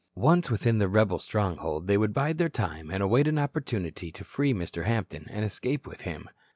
[0.15, 4.23] Once within the rebel stronghold they would bide their time and await an opportunity to
[4.23, 4.85] free Mr.
[4.85, 6.27] Hampton and escape with him.